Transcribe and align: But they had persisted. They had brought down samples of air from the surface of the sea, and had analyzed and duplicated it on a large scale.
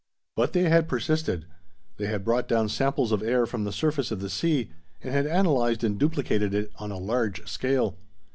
But 0.35 0.53
they 0.53 0.63
had 0.67 0.87
persisted. 0.89 1.45
They 1.97 2.07
had 2.07 2.23
brought 2.25 2.47
down 2.47 2.69
samples 2.69 3.11
of 3.11 3.21
air 3.21 3.45
from 3.45 3.65
the 3.65 3.71
surface 3.71 4.09
of 4.09 4.19
the 4.19 4.31
sea, 4.31 4.71
and 5.03 5.13
had 5.13 5.27
analyzed 5.27 5.83
and 5.83 5.99
duplicated 5.99 6.55
it 6.55 6.71
on 6.79 6.89
a 6.89 6.97
large 6.97 7.47
scale. 7.47 7.95